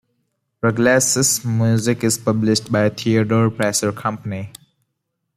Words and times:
Ruggles's 0.63 1.45
music 1.45 2.03
is 2.03 2.17
published 2.17 2.71
by 2.71 2.89
Theodore 2.89 3.51
Presser 3.51 3.91
Company. 3.91 4.49